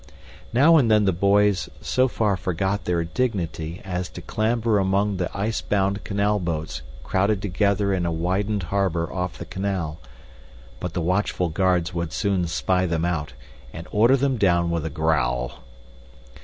[0.51, 5.29] Now and then the boys so far forgot their dignity as to clamber among the
[5.37, 9.99] icebound canal boats crowded together in a widened harbor off the canal,
[10.79, 13.33] but the watchful guards would soon spy them out
[13.73, 15.59] and order them down with a growl.